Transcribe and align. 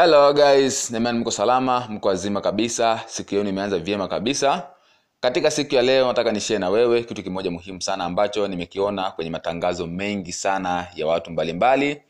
hello 0.00 0.32
guys. 0.32 0.90
Naimani 0.90 1.18
mko 1.18 1.30
salama 1.30 1.86
mko 1.90 2.08
wazima 2.08 2.40
kabisa. 2.40 3.00
Siku 3.06 3.34
yenu 3.34 3.48
imeanza 3.48 3.78
vyema 3.78 4.08
kabisa. 4.08 4.70
Katika 5.20 5.50
siku 5.50 5.74
ya 5.74 5.82
leo 5.82 6.06
nataka 6.06 6.32
nishie 6.32 6.58
na 6.58 6.70
wewe 6.70 7.02
kitu 7.02 7.22
kimoja 7.22 7.50
muhimu 7.50 7.82
sana 7.82 8.04
ambacho 8.04 8.48
nimekiona 8.48 9.10
kwenye 9.10 9.30
matangazo 9.30 9.86
mengi 9.86 10.32
sana 10.32 10.86
ya 10.94 11.06
watu 11.06 11.30
mbalimbali 11.30 11.86
mbali, 11.94 12.02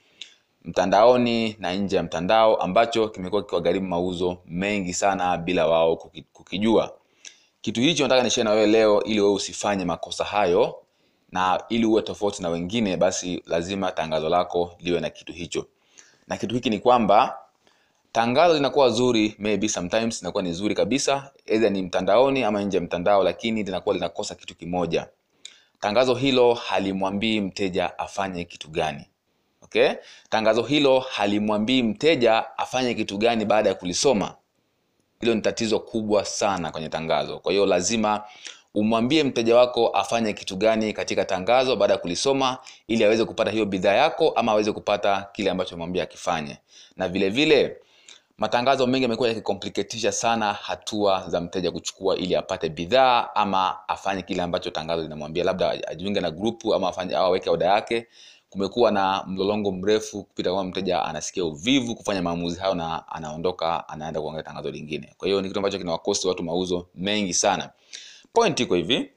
mtandaoni 0.64 1.56
na 1.58 1.74
nje 1.74 1.96
ya 1.96 2.02
mtandao 2.02 2.56
ambacho 2.56 3.08
kimekuwa 3.08 3.42
kikiwagharimu 3.42 3.88
mauzo 3.88 4.38
mengi 4.46 4.94
sana 4.94 5.36
bila 5.36 5.66
wao 5.66 5.96
kukijua. 6.32 6.94
Kitu 7.60 7.80
hicho 7.80 8.02
nataka 8.02 8.22
nishie 8.22 8.44
na 8.44 8.50
wewe 8.50 8.66
leo 8.66 9.02
ili 9.04 9.20
wewe 9.20 9.32
usifanye 9.34 9.84
makosa 9.84 10.24
hayo 10.24 10.76
na 11.32 11.62
ili 11.68 11.86
uwe 11.86 12.02
tofauti 12.02 12.42
na 12.42 12.48
wengine 12.48 12.96
basi 12.96 13.42
lazima 13.46 13.92
tangazo 13.92 14.28
lako 14.28 14.74
liwe 14.80 15.00
na 15.00 15.10
kitu 15.10 15.32
hicho. 15.32 15.66
Na 16.26 16.36
kitu 16.36 16.54
hiki 16.54 16.70
ni 16.70 16.78
kwamba 16.78 17.38
tangazo 18.12 18.54
linakuwa 18.54 18.90
zuri 18.90 19.34
maybe 19.38 19.68
sometimes 19.68 20.22
linakuwa 20.22 20.42
ni 20.42 20.52
zuri 20.52 20.74
kabisa 20.74 21.30
either 21.46 21.70
ni 21.72 21.82
mtandaoni 21.82 22.44
ama 22.44 22.62
nje 22.62 22.76
ya 22.76 22.82
mtandao 22.82 23.22
lakini 23.24 23.62
linakuwa 23.62 23.94
linakosa 23.94 24.34
kitu 24.34 24.54
kimoja. 24.56 25.06
Tangazo 25.80 26.14
hilo 26.14 26.54
halimwambii 26.54 27.40
mteja 27.40 27.98
afanye 27.98 28.44
kitu 28.44 28.68
gani. 28.68 29.04
Okay? 29.62 29.90
Tangazo 30.30 30.62
hilo 30.62 30.98
halimwambii 30.98 31.82
mteja 31.82 32.58
afanye 32.58 32.94
kitu 32.94 33.18
gani 33.18 33.44
baada 33.44 33.68
ya 33.68 33.74
kulisoma. 33.74 34.34
Hilo 35.20 35.34
ni 35.34 35.40
tatizo 35.40 35.80
kubwa 35.80 36.24
sana 36.24 36.70
kwenye 36.70 36.88
tangazo. 36.88 37.38
Kwa 37.38 37.52
hiyo 37.52 37.66
lazima 37.66 38.24
umwambie 38.74 39.24
mteja 39.24 39.56
wako 39.56 39.88
afanye 39.88 40.32
kitu 40.32 40.56
gani 40.56 40.92
katika 40.92 41.24
tangazo 41.24 41.76
baada 41.76 41.94
ya 41.94 41.98
kulisoma 42.00 42.58
ili 42.88 43.04
aweze 43.04 43.24
kupata 43.24 43.50
hiyo 43.50 43.64
bidhaa 43.66 43.94
yako 43.94 44.30
ama 44.30 44.52
aweze 44.52 44.72
kupata 44.72 45.28
kile 45.32 45.50
ambacho 45.50 45.74
umwambia 45.74 46.02
akifanye. 46.02 46.58
Na 46.96 47.08
vile 47.08 47.30
vile 47.30 47.76
matangazo 48.38 48.86
mengi 48.86 49.02
yamekuwa 49.02 49.28
yakikompliketisha 49.28 50.12
sana 50.12 50.52
hatua 50.52 51.24
za 51.28 51.40
mteja 51.40 51.70
kuchukua 51.70 52.16
ili 52.16 52.36
apate 52.36 52.68
bidhaa 52.68 53.28
ama 53.34 53.88
afanye 53.88 54.22
kile 54.22 54.42
ambacho 54.42 54.70
tangazo 54.70 55.02
linamwambia 55.02 55.44
labda 55.44 55.70
ajiunge 55.88 56.20
na 56.20 56.30
grupu 56.30 56.74
ama 56.74 56.88
afanye 56.88 57.16
au 57.16 57.26
aweke 57.26 57.50
oda 57.50 57.66
yake. 57.66 58.06
Kumekuwa 58.50 58.90
na 58.90 59.24
mlolongo 59.26 59.72
mrefu 59.72 60.22
kupita 60.24 60.52
kwamba 60.52 60.70
mteja 60.70 61.02
anasikia 61.04 61.44
uvivu 61.44 61.94
kufanya 61.94 62.22
maamuzi 62.22 62.60
hayo 62.60 62.74
na 62.74 63.08
anaondoka 63.08 63.88
anaenda 63.88 64.20
kuangalia 64.20 64.42
tangazo 64.44 64.70
lingine. 64.70 65.14
Kwa 65.18 65.28
hiyo 65.28 65.40
ni 65.42 65.48
kitu 65.48 65.58
ambacho 65.60 65.78
kinawakosti 65.78 66.28
watu 66.28 66.42
mauzo 66.42 66.86
mengi 66.94 67.34
sana. 67.34 67.70
Point 68.32 68.60
iko 68.60 68.74
hivi. 68.74 69.10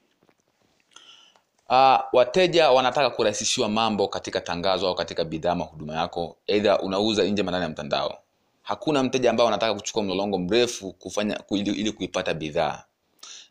Uh, 1.68 1.98
wateja 2.12 2.70
wanataka 2.70 3.10
kurahisishiwa 3.10 3.68
mambo 3.68 4.08
katika 4.08 4.40
tangazo 4.40 4.88
au 4.88 4.94
katika 4.94 5.24
bidhaa 5.24 5.52
ama 5.52 5.64
huduma 5.64 5.94
yako. 5.94 6.36
Eidha 6.46 6.78
unauza 6.80 7.24
nje 7.24 7.42
ndani 7.42 7.62
ya 7.62 7.68
mtandao 7.68 8.21
hakuna 8.62 9.02
mteja 9.02 9.30
ambao 9.30 9.48
anataka 9.48 9.74
kuchukua 9.74 10.02
mlolongo 10.02 10.38
mrefu 10.38 10.92
kufanya 10.92 11.36
ku- 11.36 11.56
ili, 11.56 11.70
ili 11.70 11.92
kuipata 11.92 12.34
bidhaa. 12.34 12.84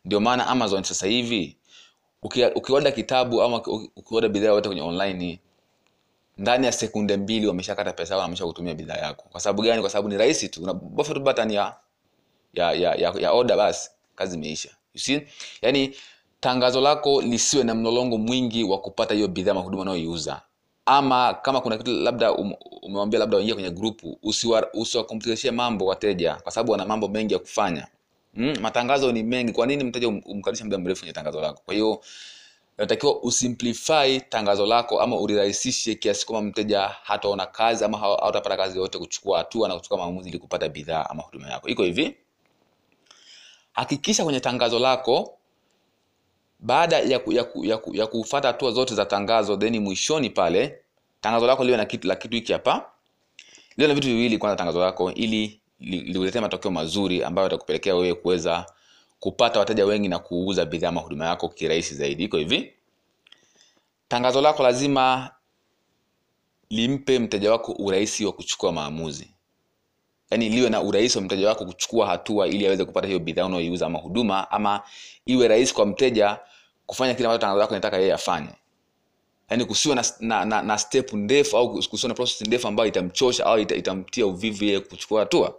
Ndio 0.04 0.20
maana 0.20 0.46
amazon 0.46 0.82
sasa 0.82 1.06
hivi 1.06 1.56
uki- 2.22 2.44
ukioda 2.44 2.92
kitabu 2.92 3.42
ama 3.42 3.56
uki- 3.56 3.90
ukioda 3.96 4.28
bidhaa 4.28 4.48
yote 4.48 4.68
kwenye 4.68 4.82
online 4.82 5.40
ndani 6.38 6.66
ya 6.66 6.72
sekunde 6.72 7.16
mbili 7.16 7.46
wameshakata 7.46 7.92
pesa 7.92 8.14
yao 8.14 8.22
wamesha 8.22 8.46
kutumia 8.46 8.74
bidhaa 8.74 8.96
yako. 8.96 9.24
Kwa 9.32 9.40
sababu 9.40 9.62
gani? 9.62 9.80
Kwa 9.80 9.90
sababu 9.90 10.08
ni 10.08 10.16
rahisi 10.16 10.48
tu. 10.48 10.62
Unabofya 10.62 11.14
tu 11.14 11.20
button 11.20 11.50
ya 11.50 11.76
ya 12.54 12.72
ya, 12.72 12.94
ya, 12.94 13.14
ya 13.20 13.32
order 13.32 13.56
basi 13.56 13.90
kazi 14.14 14.36
imeisha. 14.36 14.68
You 14.94 15.00
see? 15.00 15.22
Yani 15.62 15.94
tangazo 16.40 16.80
lako 16.80 17.22
lisiwe 17.22 17.64
na 17.64 17.74
mlolongo 17.74 18.18
mwingi 18.18 18.64
wa 18.64 18.78
kupata 18.80 19.14
hiyo 19.14 19.28
bidhaa 19.28 19.54
mahuduma 19.54 19.82
unayoiuza. 19.82 20.42
Ama 20.86 21.34
kama 21.34 21.60
kuna 21.60 21.78
kitu 21.78 21.90
labda 21.92 22.32
um, 22.32 22.54
umewambia 22.82 23.20
labda 23.20 23.36
waingia 23.36 23.54
kwenye 23.54 23.70
grupu 23.70 24.18
usiwakomplikeshie 24.74 25.50
mambo 25.50 25.86
wateja 25.86 26.34
kwa 26.34 26.52
sababu 26.52 26.72
wana 26.72 26.86
mambo 26.86 27.08
mengi 27.08 27.32
ya 27.34 27.38
kufanya. 27.40 27.86
Mm, 28.34 28.54
matangazo 28.60 29.12
ni 29.12 29.22
mengi. 29.22 29.52
Kwa 29.52 29.66
nini 29.66 29.84
mteja 29.84 30.08
um- 30.08 30.22
umkalisha 30.24 30.64
muda 30.64 30.78
mrefu 30.78 31.00
kwenye 31.00 31.12
tangazo 31.12 31.40
lako? 31.40 31.62
Kwa 31.64 31.74
hiyo 31.74 32.00
unatakiwa 32.78 33.22
usimplify 33.22 34.20
tangazo 34.28 34.66
lako 34.66 35.00
ama 35.00 35.16
ulirahisishe 35.20 35.94
kiasi 35.94 36.26
kwamba 36.26 36.50
mteja 36.50 36.80
hataona 37.02 37.46
kazi 37.46 37.84
ama 37.84 37.98
ha- 37.98 38.18
hatapata 38.22 38.56
kazi 38.56 38.76
yoyote 38.76 38.98
kuchukua 38.98 39.38
hatua 39.38 39.68
na 39.68 39.74
kuchukua 39.74 39.98
maamuzi 39.98 40.28
ili 40.28 40.38
kupata 40.38 40.68
bidhaa 40.68 41.06
ama 41.10 41.22
huduma 41.22 41.50
yako. 41.50 41.68
Iko 41.68 41.82
hivi. 41.82 42.16
Hakikisha 43.72 44.24
kwenye 44.24 44.40
tangazo 44.40 44.78
lako 44.78 45.38
baada 46.60 46.98
ya, 46.98 47.18
ku, 47.18 47.32
ya, 47.32 47.44
ku, 47.44 47.64
ya, 47.64 47.76
ku, 47.78 47.94
ya 47.96 48.06
kufata 48.06 48.48
hatua 48.48 48.70
zote 48.70 48.94
za 48.94 49.04
tangazo 49.04 49.56
theni 49.56 49.78
mwishoni 49.80 50.30
pale 50.30 50.78
tangazo 51.22 51.46
lako 51.46 51.64
liwe 51.64 51.76
na 51.76 51.84
kitu 51.84 52.08
la 52.08 52.16
kitu 52.16 52.34
hiki 52.34 52.52
hapa. 52.52 52.90
Liwe 53.76 53.88
na 53.88 53.94
vitu 53.94 54.06
viwili 54.06 54.38
kwanza 54.38 54.56
tangazo 54.56 54.80
lako 54.80 55.12
ili 55.12 55.60
li- 55.80 56.40
matokeo 56.40 56.70
mazuri 56.70 57.24
ambayo 57.24 57.44
yatakupelekea 57.46 57.94
wewe 57.94 58.14
kuweza 58.14 58.66
kupata 59.20 59.58
wateja 59.58 59.86
wengi 59.86 60.08
na 60.08 60.18
kuuza 60.18 60.64
bidhaa 60.64 60.88
ama 60.88 61.00
huduma 61.00 61.26
yako 61.26 61.48
kirahisi 61.48 61.94
zaidi. 61.94 62.24
Iko 62.24 62.36
hivi. 62.36 62.72
Tangazo 64.08 64.40
lako 64.40 64.62
lazima 64.62 65.30
limpe 66.70 67.18
mteja 67.18 67.50
wako 67.50 67.72
urahisi 67.78 68.24
wa 68.26 68.32
kuchukua 68.32 68.72
maamuzi. 68.72 69.30
Yaani 70.30 70.48
liwe 70.48 70.70
na 70.70 70.80
urahisi 70.82 71.18
wa 71.18 71.24
mteja 71.24 71.48
wako 71.48 71.64
kuchukua 71.64 72.06
hatua 72.06 72.48
ili 72.48 72.66
aweze 72.66 72.84
kupata 72.84 73.06
hiyo 73.06 73.18
bidhaa 73.18 73.46
unaoiuza 73.46 73.86
ama 73.86 73.98
huduma 73.98 74.50
ama 74.50 74.82
iwe 75.26 75.48
rahisi 75.48 75.74
kwa 75.74 75.86
mteja 75.86 76.38
kufanya 76.86 77.14
kile 77.14 77.26
ambacho 77.28 77.40
tangazo 77.40 77.60
lako 77.60 77.74
linataka 77.74 77.96
yeye 77.98 78.12
afanye 78.12 78.48
yaani 79.50 79.64
kusiwe 79.64 79.94
na, 79.94 80.04
na, 80.20 80.44
na, 80.44 80.62
na 80.62 80.78
step 80.78 81.12
ndefu 81.12 81.56
au 81.56 81.72
kusiwe 81.88 82.08
na 82.08 82.14
process 82.14 82.40
ndefu 82.48 82.68
ambayo 82.68 82.88
itamchosha 82.88 83.46
au 83.46 83.58
ita, 83.58 83.74
itamtia 83.74 84.26
uvivu 84.26 84.64
yeye 84.64 84.80
kuchukua 84.80 85.20
hatua. 85.20 85.58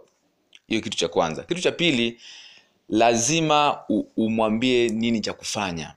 Hiyo 0.68 0.80
kitu 0.80 0.96
cha 0.98 1.08
kwanza. 1.08 1.42
Kitu 1.42 1.60
cha 1.60 1.72
pili 1.72 2.20
lazima 2.88 3.80
u- 3.88 4.06
umwambie 4.16 4.88
nini 4.88 5.20
cha 5.20 5.32
kufanya. 5.32 5.94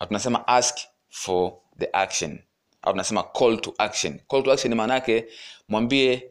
Na 0.00 0.06
tunasema 0.06 0.46
ask 0.48 0.78
for 1.10 1.52
the 1.78 1.88
action. 1.92 2.38
Au 2.82 2.92
tunasema 2.92 3.22
call 3.22 3.60
to 3.60 3.74
action. 3.78 4.20
Call 4.28 4.42
to 4.42 4.52
action 4.52 4.74
maana 4.74 4.94
yake 4.94 5.26
mwambie 5.68 6.30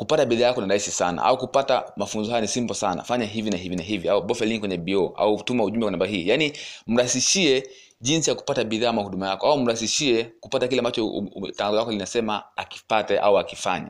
kupata 0.00 0.26
bidhaa 0.26 0.46
yako 0.46 0.60
ni 0.60 0.68
rahisi 0.68 0.90
sana 0.90 1.22
au 1.22 1.38
kupata 1.38 1.92
mafunzo 1.96 2.30
haya 2.30 2.40
ni 2.42 2.48
simple 2.48 2.74
sana. 2.74 3.02
Fanya 3.02 3.24
hivi 3.26 3.50
na 3.50 3.56
hivi 3.56 3.76
na 3.76 3.82
hivi 3.82 4.08
au 4.08 4.22
bofya 4.22 4.46
link 4.46 4.60
kwenye 4.60 4.76
bio 4.76 5.12
au 5.16 5.42
tuma 5.42 5.64
ujumbe 5.64 5.84
kwa 5.84 5.90
namba 5.90 6.06
hii. 6.06 6.28
Yaani 6.28 6.52
mrahisishie 6.86 7.66
jinsi 8.00 8.30
ya 8.30 8.36
kupata 8.36 8.64
bidhaa 8.64 8.88
ama 8.90 9.02
huduma 9.02 9.28
yako 9.28 9.46
au 9.46 9.58
mrahisishie 9.58 10.24
kupata 10.40 10.68
kile 10.68 10.78
ambacho 10.78 11.24
tangazo 11.56 11.76
lako 11.76 11.90
linasema 11.90 12.42
akipate 12.56 13.18
au 13.18 13.38
akifanye. 13.38 13.86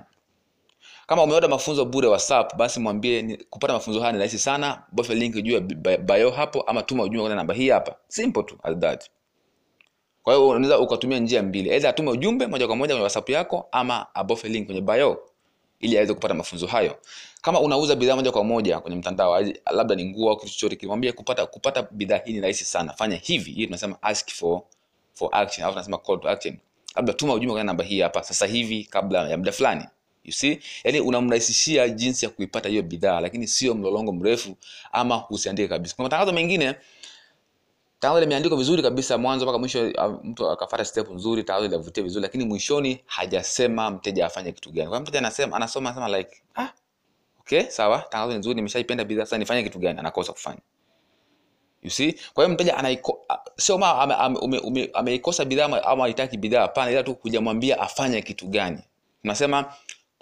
Kama 1.06 1.22
umeoda 1.22 1.48
mafunzo 1.48 1.84
bure 1.84 2.08
whatsapp 2.08 2.56
basi 2.56 2.80
mwambie 2.80 3.38
kupata 3.50 3.72
mafunzo 3.72 4.00
haya 4.00 4.12
ni 4.12 4.18
rahisi 4.18 4.38
sana. 4.38 4.82
Bofya 4.92 5.14
link 5.14 5.34
juu 5.34 5.52
ya 5.52 5.60
bio 5.98 6.30
hapo 6.30 6.60
ama 6.62 6.82
tuma 6.82 7.02
ujumbe 7.02 7.26
kwa 7.26 7.36
namba 7.36 7.54
hii 7.54 7.68
hapa. 7.70 7.94
Simple 8.08 8.42
tu 8.42 8.58
as 8.62 8.78
that. 8.78 9.10
Kwa 10.22 10.34
hiyo 10.34 10.48
unaweza 10.48 10.78
ukatumia 10.78 11.18
njia 11.18 11.42
mbili. 11.42 11.72
Aidha 11.72 11.88
atume 11.88 12.10
ujumbe 12.10 12.46
moja 12.46 12.66
kwa 12.66 12.76
moja 12.76 12.88
kwenye 12.94 13.00
whatsapp 13.02 13.28
yako 13.30 13.68
ama 13.72 14.14
abofye 14.14 14.50
link 14.50 14.66
kwenye 14.66 14.80
bio 14.80 15.18
ili 15.80 15.96
aweze 15.96 16.14
kupata 16.14 16.34
mafunzo 16.34 16.66
hayo. 16.66 16.98
Kama 17.42 17.60
unauza 17.60 17.96
bidhaa 17.96 18.16
moja 18.16 18.32
kwa 18.32 18.44
moja 18.44 18.80
kwenye 18.80 18.96
mtandao 18.96 19.42
labda 19.72 19.94
ni 19.94 20.04
nguo 20.04 20.30
au 20.30 20.36
kitu 20.36 20.52
chochote 20.52 20.76
kimwambie 20.76 21.12
kupata 21.12 21.46
kupata 21.46 21.82
bidhaa 21.90 22.20
hii 22.24 22.32
ni 22.32 22.40
rahisi 22.40 22.64
sana. 22.64 22.92
Fanya 22.92 23.16
hivi 23.16 23.50
hii 23.52 23.64
tunasema 23.66 24.02
ask 24.02 24.30
for 24.30 24.62
for 25.14 25.28
action 25.32 25.66
au 25.66 25.72
tunasema 25.72 25.98
call 25.98 26.20
to 26.20 26.28
action. 26.28 26.56
Labda 26.96 27.12
tuma 27.12 27.34
ujumbe 27.34 27.54
kwa 27.54 27.64
namba 27.64 27.84
hii 27.84 28.00
hapa 28.00 28.22
sasa 28.22 28.46
hivi 28.46 28.84
kabla 28.84 29.28
ya 29.28 29.36
muda 29.38 29.52
fulani. 29.52 29.84
You 30.24 30.32
see? 30.32 30.58
Yani 30.84 31.00
unamrahisishia 31.00 31.88
jinsi 31.88 32.24
ya 32.24 32.30
kuipata 32.30 32.68
hiyo 32.68 32.82
bidhaa 32.82 33.20
lakini 33.20 33.46
sio 33.46 33.74
mlolongo 33.74 34.12
mrefu 34.12 34.56
ama 34.92 35.28
usiandike 35.30 35.68
kabisa. 35.68 35.96
Kuna 35.96 36.04
matangazo 36.04 36.32
mengine 36.32 36.74
tangazo 38.00 38.20
limeandikwa 38.20 38.58
vizuri 38.58 38.82
kabisa 38.82 39.18
mwanzo 39.18 39.44
mpaka 39.44 39.58
mwisho 39.58 39.88
uh, 39.90 40.24
mtu 40.24 40.50
akafata 40.50 40.84
step 40.84 41.10
nzuri 41.10 41.44
tangazo 41.44 41.66
linavutia 41.66 42.02
vizuri 42.02 42.22
lakini 42.22 42.44
mwishoni 42.44 43.00
hajasema 43.06 43.90
mteja 43.90 44.26
afanye 44.26 44.52
kitu 44.52 44.70
gani. 44.72 44.88
Kwa 44.88 45.00
mteja 45.00 45.18
anasema 45.18 45.56
anasoma 45.56 45.90
anasema 45.90 46.18
like 46.18 46.42
ah 46.56 46.68
okay 47.40 47.62
sawa 47.62 47.98
tangazo 48.10 48.38
nzuri 48.38 48.54
nimeshaipenda 48.54 49.04
bidhaa 49.04 49.24
sasa 49.24 49.38
nifanye 49.38 49.62
kitu 49.62 49.78
gani? 49.78 49.98
Anakosa 49.98 50.32
kufanya. 50.32 50.60
You 51.82 51.90
see? 51.90 52.12
Kwa 52.34 52.44
hiyo 52.44 52.54
mteja 52.54 52.76
anaiko 52.76 53.20
sio 53.56 53.78
ma 53.78 53.98
ameikosa 54.94 55.44
bidhaa 55.44 55.82
ama 55.82 56.02
haitaki 56.02 56.36
bidhaa 56.36 56.60
hapana 56.60 56.90
ila 56.90 57.02
tu 57.02 57.14
kujamwambia 57.14 57.80
afanye 57.80 58.22
kitu 58.22 58.46
gani. 58.46 58.78
Tunasema 59.22 59.74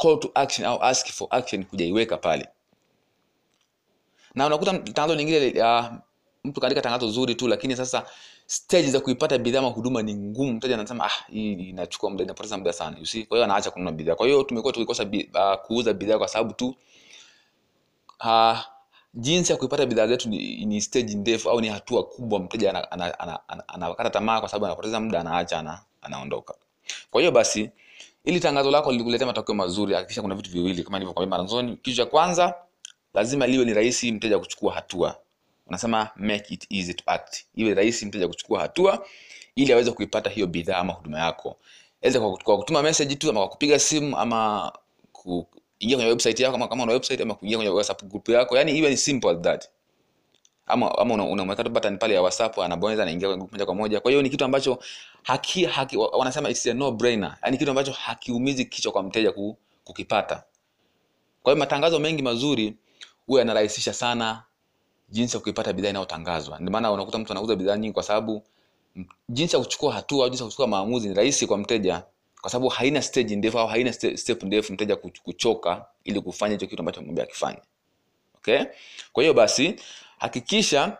call 0.02 0.20
to 0.20 0.30
action 0.34 0.66
au 0.68 0.82
ask 0.82 1.06
for 1.06 1.28
action 1.30 1.64
kujaiweka 1.64 2.16
pale. 2.16 2.48
Na 4.34 4.46
unakuta 4.46 4.78
tangazo 4.78 5.14
lingine 5.14 5.62
uh, 5.62 5.84
mtu 6.48 6.60
kaandika 6.60 6.80
tangazo 6.82 7.10
zuri 7.10 7.34
tu 7.34 7.48
lakini 7.48 7.76
sasa 7.76 8.06
stage 8.46 8.86
za 8.90 9.00
kuipata 9.00 9.38
bidhaa 9.38 9.58
ama 9.58 9.68
huduma 9.68 10.02
ni 10.02 10.14
ngumu. 10.14 10.52
Mteja 10.52 10.74
anasema 10.74 11.04
ah 11.04 11.24
hii 11.32 11.52
inachukua 11.52 12.10
muda 12.10 12.24
inapoteza 12.24 12.58
muda 12.58 12.72
sana. 12.72 12.98
You 12.98 13.06
see? 13.06 13.24
Kwa 13.24 13.36
hiyo 13.36 13.44
anaacha 13.44 13.70
kununua 13.70 13.92
bidhaa. 13.92 14.14
Kwa 14.14 14.26
hiyo 14.26 14.42
tumekuwa 14.42 14.72
tukikosa 14.72 15.04
uh, 15.04 15.66
kuuza 15.66 15.92
bidhaa 15.92 16.18
kwa 16.18 16.28
sababu 16.28 16.52
tu 16.52 16.74
uh, 18.24 18.58
jinsi 19.14 19.52
ya 19.52 19.58
kuipata 19.58 19.86
bidhaa 19.86 20.06
zetu 20.06 20.28
ni, 20.28 20.64
ni 20.66 20.80
stage 20.80 21.14
ndefu 21.14 21.50
au 21.50 21.60
ni 21.60 21.68
hatua 21.68 22.04
kubwa. 22.04 22.38
Mteja 22.40 22.70
anakata 22.70 22.92
ana, 22.92 23.18
ana, 23.20 23.48
ana, 23.48 23.68
ana, 23.68 23.98
ana 23.98 24.10
tamaa 24.10 24.40
kwa 24.40 24.48
sababu 24.48 24.66
anapoteza 24.66 25.00
muda 25.00 25.20
anaacha 25.20 25.58
ana, 25.58 25.80
anaondoka. 26.02 26.54
Kwa 27.10 27.20
hiyo 27.20 27.32
basi 27.32 27.70
ili 28.24 28.40
tangazo 28.40 28.70
lako 28.70 28.92
likuletea 28.92 29.26
matokeo 29.26 29.54
mazuri 29.54 29.94
hakikisha 29.94 30.22
kuna 30.22 30.34
vitu 30.34 30.50
viwili. 30.50 30.82
Kama 30.84 30.98
nilivyokuambia 30.98 31.36
mwanzoni 31.38 31.76
kitu 31.76 31.96
cha 31.96 32.06
kwanza 32.06 32.54
lazima 33.14 33.46
liwe 33.46 33.64
ni 33.64 33.74
rahisi 33.74 34.12
mteja 34.12 34.38
kuchukua 34.38 34.74
hatua 34.74 35.16
unasema 35.68 36.10
make 36.16 36.54
it 36.54 36.66
easy 36.70 36.94
to 36.94 37.02
act. 37.06 37.44
Iwe 37.54 37.74
rahisi 37.74 38.06
mteja 38.06 38.28
kuchukua 38.28 38.60
hatua 38.60 39.06
ili 39.56 39.72
aweze 39.72 39.90
kuipata 39.90 40.30
hiyo 40.30 40.46
bidhaa 40.46 40.76
ama 40.76 40.92
huduma 40.92 41.18
yako. 41.18 41.56
Aidha 42.02 42.20
kwa, 42.20 42.58
kutuma 42.58 42.82
message 42.82 43.14
tu 43.14 43.30
ama 43.30 43.40
kwa 43.40 43.48
kupiga 43.48 43.78
simu 43.78 44.16
ama 44.18 44.72
kuingia 45.12 45.96
kwenye 45.96 46.04
website 46.10 46.40
yako 46.40 46.52
kama, 46.52 46.68
kama 46.68 46.82
una 46.82 46.92
website 46.92 47.20
ama 47.20 47.34
kuingia 47.34 47.58
kwenye 47.58 47.70
whatsapp 47.72 48.02
group 48.02 48.28
yako 48.28 48.56
yani 48.56 48.78
iwe 48.78 48.90
ni 48.90 48.96
simple 48.96 49.30
as 49.30 49.40
that. 49.40 49.68
Ama 50.66 50.98
ama 50.98 51.14
una 51.24 51.56
tu 51.56 51.70
button 51.70 51.98
pale 51.98 52.14
ya 52.14 52.22
whatsapp 52.22 52.58
anabonyeza 52.58 53.04
kwenye 53.04 53.16
group 53.18 53.52
moja 53.52 53.66
kwa 53.66 53.74
moja. 53.74 54.00
Kwa 54.00 54.10
hiyo 54.10 54.22
ni 54.22 54.30
kitu 54.30 54.44
ambacho 54.44 54.78
haki, 55.22 55.64
haki 55.64 55.96
wanasema 55.96 56.50
it's 56.50 56.66
a 56.66 56.74
no 56.74 56.90
brainer 56.92 57.36
yani 57.42 57.58
kitu 57.58 57.70
ambacho 57.70 57.92
hakiumizi 57.92 58.64
kichwa 58.64 58.92
kwa 58.92 59.02
mteja 59.02 59.32
ku, 59.32 59.56
kukipata. 59.84 60.42
Kwa 61.42 61.52
hiyo 61.52 61.56
matangazo 61.64 61.98
mengi 61.98 62.22
mazuri 62.22 62.74
huwa 63.26 63.40
yanarahisisha 63.40 63.92
sana 63.92 64.42
jinsi 65.08 65.36
ya 65.36 65.42
kuipata 65.42 65.72
bidhaa 65.72 65.90
inayotangazwa. 65.90 66.58
Ndio 66.58 66.72
maana 66.72 66.92
unakuta 66.92 67.18
mtu 67.18 67.32
anauza 67.32 67.56
bidhaa 67.56 67.76
nyingi 67.76 67.92
kwa 67.94 68.02
sababu 68.02 68.42
jinsi 69.28 69.56
ya 69.56 69.62
kuchukua 69.62 69.92
hatua 69.92 70.28
jinsi 70.28 70.42
ya 70.42 70.46
kuchukua 70.46 70.66
maamuzi 70.66 71.08
ni 71.08 71.14
rahisi 71.14 71.46
kwa 71.46 71.58
mteja 71.58 72.02
kwa 72.40 72.50
sababu 72.50 72.68
haina 72.68 73.02
stage 73.02 73.36
ndefu 73.36 73.58
au 73.58 73.66
haina 73.66 73.92
step 73.92 74.42
ndefu 74.42 74.72
mteja 74.72 74.96
kuchoka 74.96 75.86
ili 76.04 76.20
kufanya 76.20 76.52
hicho 76.54 76.66
kitu 76.66 76.82
ambacho 76.82 77.02
mwambia 77.02 77.24
akifanye. 77.24 77.58
Okay? 78.36 78.64
Kwa 79.12 79.22
hiyo 79.22 79.34
basi 79.34 79.74
hakikisha 80.18 80.96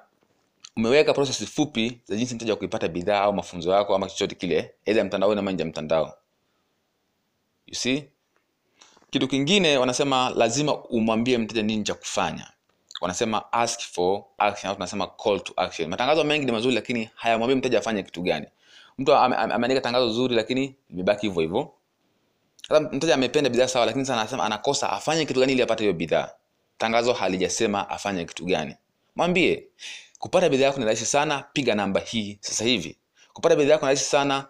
umeweka 0.77 1.15
process 1.15 1.45
fupi 1.45 2.01
za 2.05 2.17
jinsi 2.17 2.35
mteja 2.35 2.57
kuipata 2.57 2.89
bidhaa 2.89 3.21
au 3.21 3.33
mafunzo 3.33 3.73
yako 3.73 3.95
ama 3.95 4.09
chochote 4.09 4.35
kile 4.35 4.75
aidha 4.87 5.05
mtandaoni 5.05 5.41
ama 5.41 5.53
nje 5.53 5.63
ya 5.63 5.69
mtandao. 5.69 6.15
You 7.67 7.75
see? 7.75 8.05
Kitu 9.11 9.29
kingine 9.29 9.79
wanasema 9.79 10.31
lazima 10.31 10.85
umwambie 10.85 11.39
mteja 11.39 11.63
nini 11.63 11.85
cha 11.85 11.95
kufanya 11.95 12.51
wanasema 13.01 13.53
ask 13.53 13.81
for 13.81 14.25
action 14.39 14.69
au 14.71 14.75
tunasema 14.75 15.07
call 15.07 15.41
to 15.41 15.53
action. 15.57 15.89
Matangazo 15.91 16.25
mengi 16.25 16.47
ni 16.47 16.53
mazuri 16.53 16.75
lakini 16.75 17.11
hayamwambii 17.15 17.55
mteja 17.55 17.79
afanye 17.79 18.03
kitu 18.03 18.23
gani. 18.23 18.47
Mtu 18.99 19.15
ameandika 19.15 19.81
tangazo 19.81 20.11
zuri 20.11 20.35
lakini 20.35 20.75
limebaki 20.91 21.27
hivyo 21.27 21.43
hivyo. 21.43 21.73
Sasa 22.69 22.81
mteja 22.81 23.15
amependa 23.15 23.51
bidhaa 23.51 23.69
sawa 23.69 23.87
lakini 23.87 24.05
sasa 24.07 24.21
anasema 24.21 24.45
anakosa 24.45 24.91
afanye 24.93 25.27
kitu 25.27 25.41
gani 25.41 25.53
ili 25.53 25.63
apate 25.63 25.85
hiyo 25.85 25.93
bidhaa? 25.95 26.31
Tangazo 26.79 27.13
halijasema 27.13 27.89
afanye 27.91 28.25
kitu 28.25 28.45
gani. 28.45 28.75
Mwambie 29.17 29.69
kupata 30.19 30.49
bidhaa 30.49 30.65
yako 30.67 30.79
ni 30.79 30.85
rahisi 30.85 31.07
sana 31.07 31.45
piga 31.53 31.75
namba 31.75 32.01
hii 32.01 32.39
sasa 32.41 32.65
hivi. 32.65 32.97
Kupata 33.33 33.57
bidhaa 33.57 33.73
yako 33.73 33.85
ni 33.85 33.89
rahisi 33.89 34.05
sana 34.05 34.47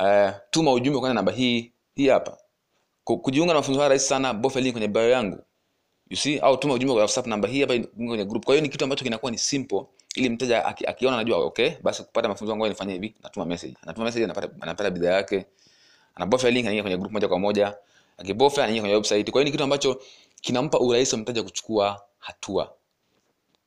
uh, 0.00 0.30
tuma 0.50 0.72
ujumbe 0.72 1.00
kwenda 1.00 1.14
namba 1.14 1.32
hii 1.32 1.72
hii 1.94 2.08
hapa. 2.08 2.38
Kujiunga 3.04 3.52
na 3.52 3.58
mafunzo 3.60 3.80
haya 3.80 3.88
rahisi 3.88 4.06
sana 4.08 4.34
bofya 4.34 4.60
link 4.62 4.72
kwenye 4.72 4.88
bio 4.88 5.08
yangu 5.10 5.42
you 6.10 6.16
see? 6.16 6.38
Au 6.38 6.56
tuma 6.56 6.74
ujumbe 6.74 6.92
kwa 6.94 7.02
whatsapp 7.02 7.26
namba 7.26 7.48
hii 7.48 7.60
hapa 7.60 7.78
kwenye 7.96 8.24
group. 8.24 8.44
Kwa 8.44 8.54
hiyo 8.54 8.62
ni 8.62 8.68
kitu 8.68 8.84
ambacho 8.84 9.04
kinakuwa 9.04 9.32
ni 9.32 9.38
simple 9.38 9.82
ili 10.14 10.28
mteja 10.28 10.64
aki, 10.64 10.86
akiona 10.86 11.16
anajua 11.16 11.38
okay 11.38 11.70
basi 11.82 12.02
kupata 12.02 12.28
mafunzo 12.28 12.52
yangu 12.52 12.68
nifanye 12.68 12.92
hivi 12.92 13.14
natuma 13.22 13.46
message. 13.46 13.74
Anatuma 13.82 14.04
message 14.04 14.24
anapata 14.24 14.48
anapata 14.60 14.90
bidhaa 14.90 15.10
yake. 15.12 15.46
Anabofya 16.14 16.50
link 16.50 16.64
anaingia 16.66 16.82
kwenye 16.82 16.96
group 16.96 17.12
moja 17.12 17.28
kwa 17.28 17.38
moja. 17.38 17.76
Akibofya 18.18 18.62
anaingia 18.64 18.82
kwenye 18.82 18.94
website. 18.94 19.30
Kwa 19.30 19.40
hiyo 19.40 19.44
ni 19.44 19.50
kitu 19.50 19.64
ambacho 19.64 20.00
kinampa 20.40 20.78
urahisi 20.80 21.14
wa 21.14 21.20
mteja 21.20 21.42
kuchukua 21.42 22.02
hatua. 22.18 22.72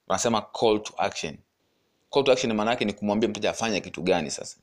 Wanasema 0.08 0.42
call 0.42 0.80
to 0.84 0.94
action. 0.98 1.38
Call 2.14 2.24
to 2.24 2.32
action 2.32 2.54
maana 2.54 2.72
yake 2.72 2.86
ni 2.86 2.94
kumwambia 2.94 3.30
mteja 3.30 3.50
afanye 3.50 3.82
kitu 3.82 4.02
gani 4.02 4.32
sasa. 4.32 4.58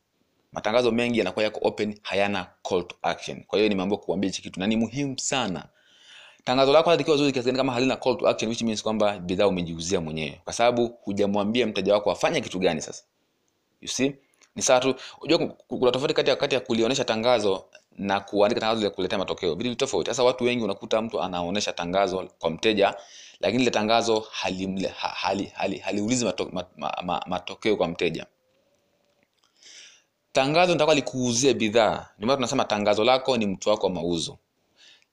Matangazo 0.53 0.91
mengi 0.91 1.19
yanakuwa 1.19 1.45
yako 1.45 1.61
open 1.63 1.99
hayana 2.03 2.47
call 2.69 2.85
to 2.87 2.97
action. 3.03 3.45
Kwa 3.45 3.59
hiyo 3.59 3.69
nimeambiwa 3.69 4.01
kuambia 4.01 4.31
hichi 4.31 4.43
kitu. 4.43 4.61
Na 4.61 4.67
ni 4.67 4.77
muhimu 4.77 5.19
sana 5.19 5.69
tangazo 6.47 6.73
lako 6.73 6.91
hata 6.91 6.99
likiwa 6.99 7.17
zuri 7.17 7.33
kiasi 7.33 7.47
gani 7.47 7.59
kama 7.59 7.73
halina 7.73 7.97
call 7.97 8.17
to 8.17 8.29
action 8.29 8.49
which 8.51 8.63
means 8.63 8.83
kwamba 8.83 9.19
bidhaa 9.19 9.47
umejiuzia 9.47 10.01
mwenyewe. 10.01 10.41
Kwa 10.45 10.53
sababu 10.53 10.87
hujamwambia 11.03 11.67
mteja 11.67 11.93
wako 11.95 12.11
afanye 12.11 12.41
kitu 12.41 12.59
gani 12.59 12.83
sasa. 12.83 13.05
You 13.81 13.89
see? 13.89 14.15
Ni 14.57 14.63
sawa 14.63 14.81
tu. 14.81 14.95
Unajua 15.21 15.49
kuna 15.69 15.91
tofauti 15.93 16.15
kati 16.15 16.31
ya 16.31 16.37
kati 16.37 16.55
ya 16.55 16.61
kulionyesha 16.61 17.05
tangazo 17.05 17.65
na 17.99 18.21
kuandika 18.21 18.61
tangazo 18.61 18.85
la 18.85 18.91
kuletea 18.91 19.19
matokeo. 19.19 19.55
Vitu 19.55 19.75
tofauti. 19.75 20.11
Sasa 20.11 20.25
watu 20.25 20.45
wengi 20.45 20.65
unakuta 20.65 21.03
mtu 21.03 21.23
anaonyesha 21.23 21.73
tangazo 21.73 22.29
kwa 22.39 22.51
mteja 22.51 22.95
lakini 23.41 23.63
ile 23.63 23.71
tangazo 23.71 24.27
haliulizi 24.33 24.89
hali, 24.99 25.45
hali, 25.55 25.79
hali 25.79 26.25
mato, 26.25 26.49
ma, 26.53 26.65
ma, 26.77 26.95
ma, 27.05 27.23
matokeo 27.27 27.77
kwa 27.77 27.89
mteja. 27.89 28.27
Tangazo 30.33 30.73
nitakuwa 30.73 30.95
likuuzie 30.95 31.55
bidhaa. 31.55 32.07
Ndio 32.17 32.27
maana 32.27 32.37
tunasema 32.37 32.65
tangazo 32.65 33.05
lako 33.05 33.37
ni 33.37 33.47
mtu 33.47 33.69
wako 33.71 33.87
wa 33.87 33.93
mauzo 33.93 34.39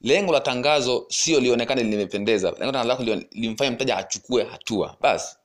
lengo 0.04 0.34
la 0.34 0.40
tangazo 0.40 1.06
sio 1.10 1.40
lionekane 1.40 1.84
limependeza. 1.84 2.52
Lengo 2.52 2.66
la 2.66 2.72
tangazo 2.72 2.88
lako 3.06 3.26
limfanye 3.32 3.72
mteja 3.72 3.98
achukue 3.98 4.44
hatua. 4.44 4.96
Basi 5.02 5.38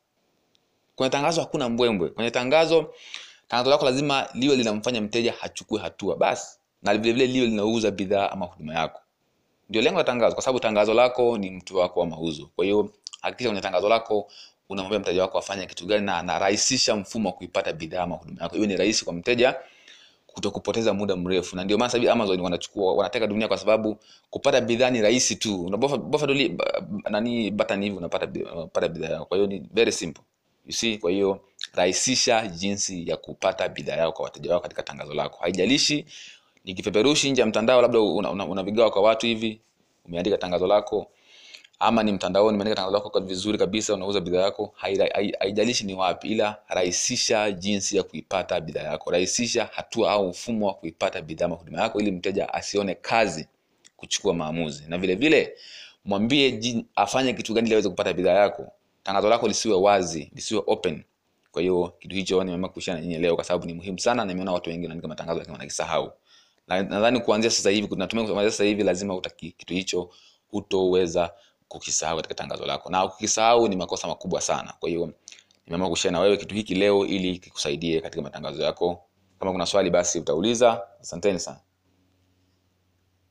kwenye 0.97 1.11
tangazo 1.11 1.41
hakuna 1.41 1.69
mbwembwe. 1.69 2.09
Kwenye 2.09 2.31
tangazo 2.31 2.95
tangazo 3.49 3.71
lako 3.71 3.85
lazima 3.85 4.29
liwe 4.35 4.57
linamfanya 4.57 5.01
mteja 5.01 5.35
achukue 5.43 5.81
hatua. 5.81 6.17
Basi 6.17 6.59
na 6.83 6.95
vilevile 6.95 7.27
liwe 7.27 7.47
linauza 7.47 7.91
bidhaa 7.91 8.31
ama 8.31 8.47
huduma 8.47 8.75
yako. 8.75 9.01
Ndio 9.69 9.83
lengo 9.83 9.99
la 9.99 10.05
tangazo 10.05 10.35
kwa 10.35 10.43
sababu 10.45 10.61
tangazo 10.61 10.95
lako 10.95 11.39
ni 11.39 11.51
mtu 11.51 11.77
wako 11.77 12.01
wa 12.01 12.07
mauzo. 12.07 12.51
Kwa 12.57 12.65
hiyo 12.65 12.91
hakikisha 13.23 13.49
kwenye 13.51 13.61
tangazo 13.63 13.89
lako 13.89 14.31
unamwambia 14.69 14.99
mteja 14.99 15.23
wako 15.23 15.39
afanye 15.39 15.67
kitu 15.67 15.87
gani 15.87 16.07
na 16.07 16.19
anarahisisha 16.19 16.97
mfumo 16.97 17.29
wa 17.29 17.35
kuipata 17.35 17.73
bidhaa 17.73 18.03
ama 18.03 18.15
huduma 18.17 18.43
yako. 18.43 18.57
Iwe 18.57 18.67
ni 18.67 18.77
rahisi 18.77 19.05
kwa 19.05 19.15
mteja 19.15 19.55
kutokupoteza 20.39 20.95
muda 20.95 21.17
mrefu. 21.17 21.57
Na 21.57 21.65
ndio 21.65 21.79
maana 21.79 22.13
Amazon 22.13 22.41
wanachukua 22.41 22.95
wanateka 22.95 23.27
dunia 23.27 23.49
kwa 23.49 23.59
sababu 23.59 23.97
kupata 24.31 24.61
bidhaa 24.61 24.91
ni 24.91 25.03
rahisi 25.03 25.37
tu. 25.37 25.65
Unabofa 25.65 25.97
bofa 25.97 26.27
doli 26.27 26.59
nani 27.11 27.51
button 27.51 27.83
hivi 27.83 27.97
unapata 27.97 28.29
unapata 28.55 28.89
bidhaa 28.89 29.09
yako 29.09 29.25
kwa 29.25 29.37
hiyo 29.37 29.47
ni 29.49 29.63
very 29.75 29.93
simple. 29.93 30.23
You 30.67 30.73
see 30.73 30.99
kwa 30.99 31.11
hiyo 31.11 31.41
rahisisha 31.75 32.47
jinsi 32.47 33.09
ya 33.09 33.17
kupata 33.17 33.69
bidhaa 33.69 33.97
yako 33.97 34.13
kwa 34.13 34.25
wateja 34.25 34.51
wako 34.51 34.63
katika 34.63 34.83
tangazo 34.83 35.15
lako. 35.15 35.39
Haijalishi 35.43 36.07
ni 36.65 36.75
kipeperushi 36.75 37.31
nje 37.31 37.41
ya 37.41 37.47
mtandao 37.47 37.83
labda 37.83 38.01
unavigawa 38.01 38.53
una, 38.53 38.83
una 38.85 38.91
kwa 38.91 39.03
watu 39.03 39.27
hivi 39.27 39.61
umeandika 40.07 40.39
tangazo 40.39 40.67
lako 40.67 41.07
ama 41.81 42.03
ni 42.03 42.13
mtandaoni 42.13 42.55
umeandika 42.55 42.77
tangazo 42.77 42.95
lako 42.97 43.11
kwa 43.11 43.21
vizuri 43.21 43.59
kabisa 43.59 43.95
unauza 43.95 44.21
bidhaa 44.21 44.43
yako 44.43 44.75
haijalishi 45.39 45.85
ni 45.87 45.95
wapi 45.95 46.29
ila 46.29 46.57
rahisisha 46.69 47.51
jinsi 47.53 47.97
ya 47.97 48.03
kuipata 48.03 48.61
bidhaa 48.61 48.83
yako. 48.83 49.11
Rahisisha 49.11 49.69
hatua 49.73 50.11
au 50.13 50.29
mfumo 50.29 50.67
wa 50.67 50.75
kuipata 50.75 51.23
bidhaa 51.23 51.45
ama 51.45 51.57
huduma 51.57 51.81
yako 51.83 52.01
ili 52.01 52.11
mteja 52.11 52.55
asione 52.55 52.95
kazi 52.95 53.49
kuchukua 53.97 54.35
maamuzi. 54.35 54.85
Na 54.89 54.99
vile 54.99 55.15
vile 55.15 55.55
mwambie 56.05 56.85
afanye 56.97 57.33
kitu 57.33 57.55
gani 57.55 57.67
ili 57.67 57.75
aweze 57.75 57.89
kupata 57.89 58.13
bidhaa 58.13 58.33
yako. 58.41 58.73
Tangazo 59.03 59.29
lako 59.29 59.49
lisiwe 59.49 59.75
wazi 59.77 60.31
lisiwe 60.35 60.63
open. 60.67 61.03
Kwa 61.53 61.63
hiyo 61.63 61.93
kitu 61.99 62.15
hicho 62.15 62.45
nimeamua 62.45 62.69
kuishia 62.69 62.95
na 62.95 63.01
nyinyi 63.01 63.19
leo 63.19 63.35
kwa 63.35 63.45
sababu 63.45 63.67
ni 63.67 63.75
muhimu 63.75 63.99
sana 63.99 64.15
na 64.25 64.25
nimeona 64.25 64.53
watu 64.53 64.71
wengi 64.71 64.83
wanaandika 64.85 65.09
matangazo 65.09 65.39
lakini 65.39 65.53
wanakisahau. 65.53 66.13
Nadhani 66.69 67.21
kuanzia 67.21 67.51
sasa 67.51 67.71
hivi 67.71 67.89
tunatumia 67.89 68.25
kuanzia 68.27 68.51
sasa 68.51 68.65
hivi 68.65 68.83
lazima 68.83 69.15
utaki 69.15 69.51
kitu 69.53 69.75
hicho 69.75 70.11
hutoweza 70.51 71.31
kukisahau 71.69 72.17
katika 72.17 72.35
tangazo 72.35 72.67
lako. 72.67 72.91
Na 72.91 73.05
ukisahau 73.05 73.69
ni 73.69 73.77
makosa 73.77 74.09
makubwa 74.09 74.41
sana. 74.41 74.75
Kwa 74.81 74.89
hiyo 74.89 75.13
nimeamua 75.67 75.89
kushare 75.91 76.13
na 76.13 76.21
wewe 76.21 76.37
kitu 76.37 76.55
hiki 76.55 76.75
leo 76.75 77.07
ili 77.07 77.39
kikusaidie 77.39 78.01
katika 78.01 78.23
matangazo 78.23 78.63
yako. 78.63 79.05
Kama 79.39 79.53
kuna 79.53 79.67
swali 79.67 79.91
basi 79.91 80.19
utauliza. 80.21 80.83
Asanteni 81.01 81.41
sana 81.41 81.59